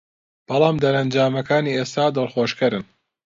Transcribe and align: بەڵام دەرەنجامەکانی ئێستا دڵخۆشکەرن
بەڵام 0.47 0.75
دەرەنجامەکانی 0.83 1.75
ئێستا 1.77 2.05
دڵخۆشکەرن 2.15 2.83